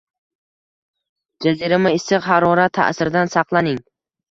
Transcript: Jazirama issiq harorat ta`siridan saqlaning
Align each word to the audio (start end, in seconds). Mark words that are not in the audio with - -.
Jazirama 1.47 1.93
issiq 1.99 2.27
harorat 2.33 2.77
ta`siridan 2.81 3.35
saqlaning 3.39 3.81